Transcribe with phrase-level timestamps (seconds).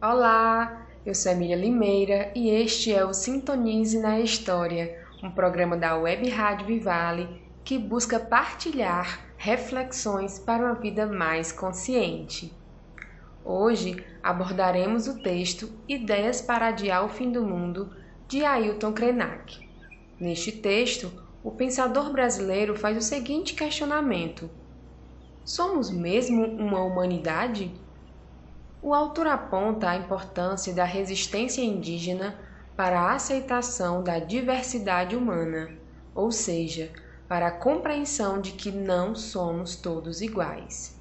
[0.00, 5.96] Olá, eu sou Emília Limeira e este é o Sintonize na História, um programa da
[5.96, 12.54] Web Rádio Vivale que busca partilhar reflexões para uma vida mais consciente.
[13.44, 17.92] Hoje abordaremos o texto Ideias para Adiar o Fim do Mundo,
[18.28, 19.68] de Ailton Krenak.
[20.20, 21.10] Neste texto,
[21.42, 24.48] o pensador brasileiro faz o seguinte questionamento:
[25.44, 27.74] Somos mesmo uma humanidade?
[28.80, 32.38] O autor aponta a importância da resistência indígena
[32.76, 35.76] para a aceitação da diversidade humana,
[36.14, 36.92] ou seja,
[37.26, 40.96] para a compreensão de que não somos todos iguais.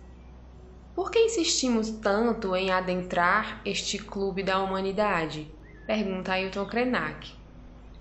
[0.95, 5.51] Por que insistimos tanto em adentrar este clube da humanidade?
[5.85, 7.31] Pergunta Ailton Krenak.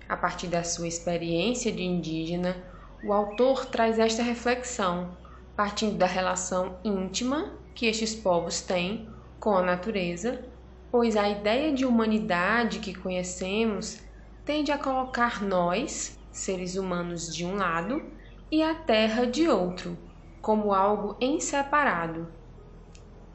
[0.09, 2.57] A partir da sua experiência de indígena,
[3.03, 5.15] o autor traz esta reflexão,
[5.55, 9.07] partindo da relação íntima que estes povos têm
[9.39, 10.43] com a natureza,
[10.91, 14.01] pois a ideia de humanidade que conhecemos
[14.43, 18.03] tende a colocar nós, seres humanos, de um lado
[18.49, 19.97] e a Terra de outro,
[20.41, 22.27] como algo em separado.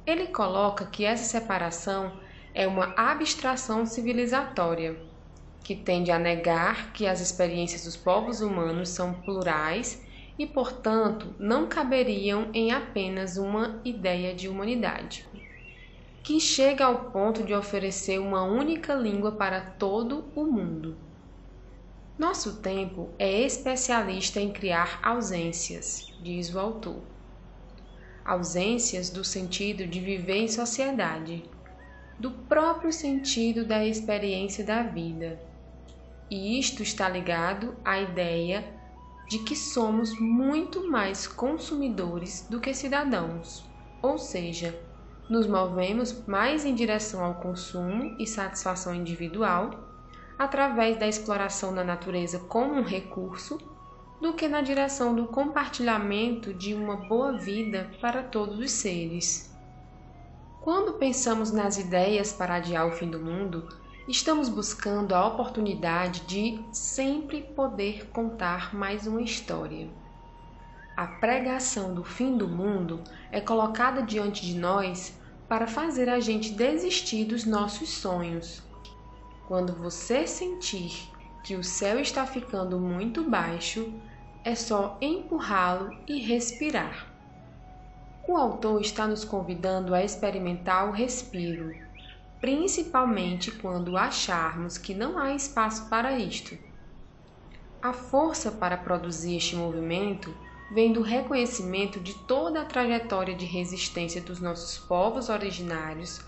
[0.06, 2.12] Ele coloca que essa separação
[2.54, 4.98] é uma abstração civilizatória,
[5.62, 10.04] que tende a negar que as experiências dos povos humanos são plurais
[10.36, 15.24] e, portanto, não caberiam em apenas uma ideia de humanidade
[16.22, 20.96] que chega ao ponto de oferecer uma única língua para todo o mundo.
[22.16, 27.02] Nosso tempo é especialista em criar ausências, diz o autor.
[28.24, 31.42] Ausências do sentido de viver em sociedade,
[32.20, 35.40] do próprio sentido da experiência da vida.
[36.30, 38.64] E isto está ligado à ideia
[39.28, 43.64] de que somos muito mais consumidores do que cidadãos,
[44.00, 44.78] ou seja,
[45.28, 49.70] nos movemos mais em direção ao consumo e satisfação individual,
[50.38, 53.58] através da exploração da natureza como um recurso,
[54.20, 59.52] do que na direção do compartilhamento de uma boa vida para todos os seres.
[60.60, 63.68] Quando pensamos nas ideias para adiar o fim do mundo,
[64.06, 69.88] estamos buscando a oportunidade de sempre poder contar mais uma história.
[70.94, 76.52] A pregação do fim do mundo é colocada diante de nós para fazer a gente
[76.52, 78.62] desistir dos nossos sonhos.
[79.48, 81.10] Quando você sentir
[81.42, 83.90] que o céu está ficando muito baixo,
[84.44, 87.06] é só empurrá-lo e respirar.
[88.28, 91.74] O autor está nos convidando a experimentar o respiro,
[92.38, 96.56] principalmente quando acharmos que não há espaço para isto.
[97.80, 100.32] A força para produzir este movimento
[100.72, 106.18] vem do reconhecimento de toda a trajetória de resistência dos nossos povos originários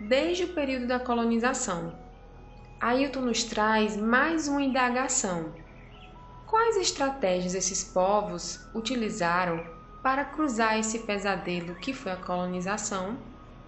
[0.00, 1.94] desde o período da colonização.
[2.80, 5.52] Ailton nos traz mais uma indagação.
[6.46, 9.62] Quais estratégias esses povos utilizaram
[10.02, 13.18] para cruzar esse pesadelo que foi a colonização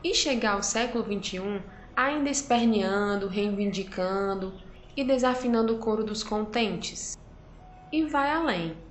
[0.03, 1.63] e chegar ao século XXI
[1.95, 4.55] ainda esperneando, reivindicando
[4.97, 7.19] e desafinando o coro dos contentes?
[7.93, 8.86] E vai além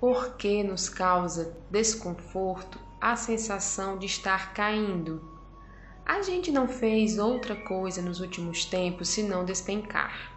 [0.00, 5.22] por que nos causa desconforto a sensação de estar caindo?
[6.06, 10.32] A gente não fez outra coisa nos últimos tempos senão despencar.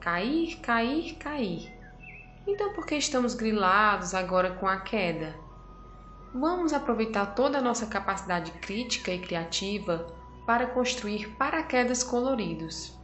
[0.00, 1.72] Cair, cair, cair.
[2.44, 5.36] Então por que estamos grilados agora com a queda?
[6.34, 10.12] Vamos aproveitar toda a nossa capacidade crítica e criativa
[10.44, 12.98] para construir paraquedas coloridos.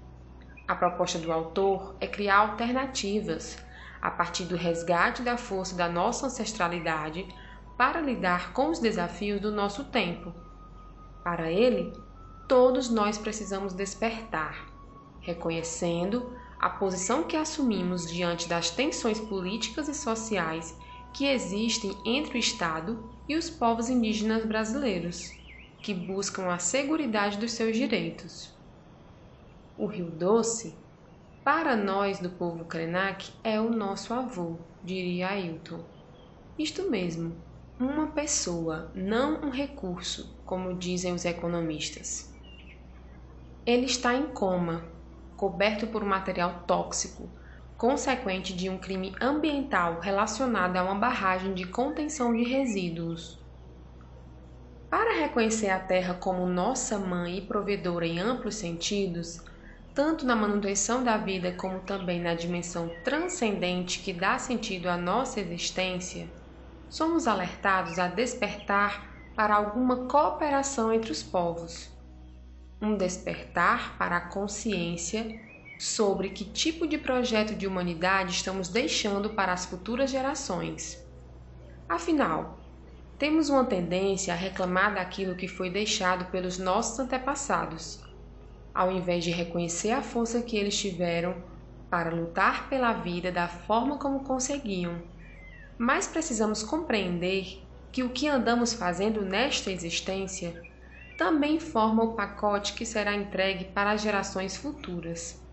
[0.67, 3.57] A proposta do autor é criar alternativas
[4.01, 7.27] a partir do resgate da força da nossa ancestralidade
[7.77, 10.33] para lidar com os desafios do nosso tempo.
[11.23, 11.93] Para ele,
[12.49, 14.67] todos nós precisamos despertar,
[15.21, 20.77] reconhecendo a posição que assumimos diante das tensões políticas e sociais
[21.13, 25.33] que existem entre o Estado e os povos indígenas brasileiros,
[25.83, 28.53] que buscam a segurança dos seus direitos.
[29.79, 30.75] O Rio Doce
[31.53, 35.81] para nós do povo Krenak é o nosso avô, diria Ailton.
[36.57, 37.35] Isto mesmo,
[37.77, 42.33] uma pessoa, não um recurso, como dizem os economistas.
[43.67, 44.85] Ele está em coma,
[45.37, 47.29] coberto por material tóxico,
[47.77, 53.41] consequente de um crime ambiental relacionado a uma barragem de contenção de resíduos.
[54.89, 59.50] Para reconhecer a Terra como nossa mãe e provedora em amplos sentidos,
[59.95, 65.41] tanto na manutenção da vida como também na dimensão transcendente que dá sentido à nossa
[65.41, 66.29] existência,
[66.89, 71.91] somos alertados a despertar para alguma cooperação entre os povos.
[72.83, 75.39] um despertar para a consciência
[75.79, 81.03] sobre que tipo de projeto de humanidade estamos deixando para as futuras gerações.
[81.89, 82.59] Afinal,
[83.19, 88.03] temos uma tendência a reclamar daquilo que foi deixado pelos nossos antepassados,
[88.75, 91.35] ao invés de reconhecer a força que eles tiveram
[91.91, 95.03] para lutar pela vida da forma como conseguiam.
[95.77, 100.65] Mas precisamos compreender que o que andamos fazendo nesta existência
[101.17, 105.45] também forma o pacote que será entregue para as gerações futuras.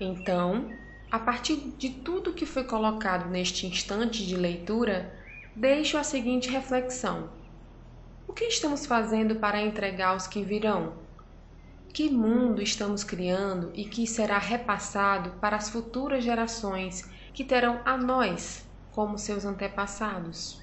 [0.00, 0.78] Então,
[1.10, 5.14] a partir de tudo que foi colocado neste instante de leitura,
[5.54, 7.30] deixo a seguinte reflexão:
[8.26, 11.01] O que estamos fazendo para entregar aos que virão?
[11.92, 17.98] Que mundo estamos criando e que será repassado para as futuras gerações que terão a
[17.98, 20.58] nós como seus antepassados?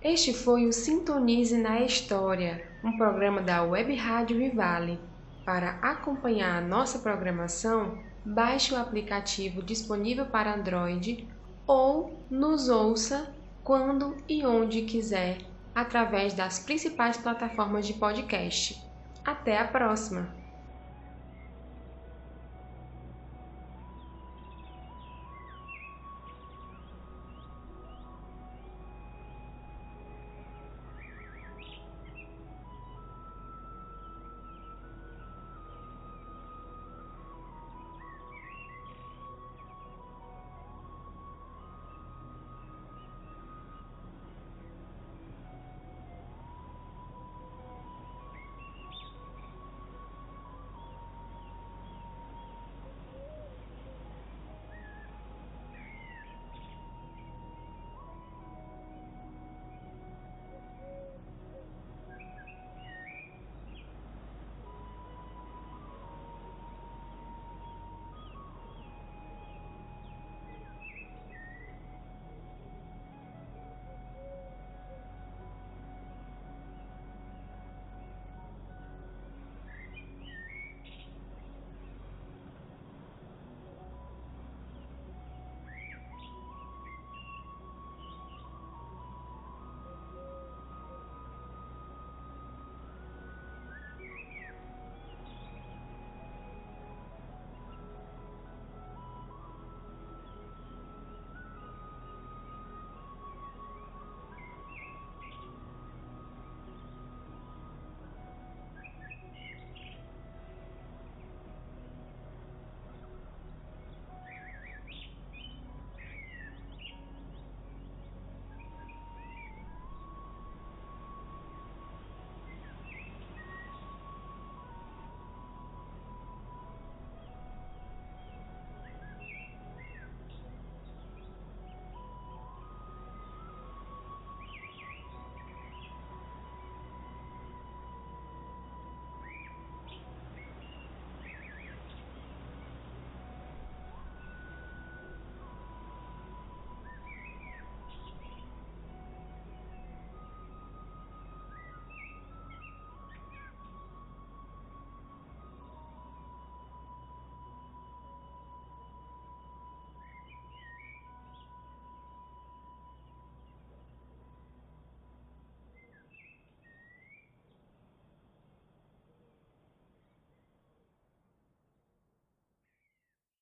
[0.00, 5.00] Este foi o Sintonize na História, um programa da Web Rádio Vivale.
[5.44, 11.26] Para acompanhar a nossa programação, baixe o aplicativo disponível para Android
[11.66, 13.34] ou nos ouça
[13.64, 15.38] quando e onde quiser
[15.74, 18.80] através das principais plataformas de podcast.
[19.24, 20.43] Até a próxima!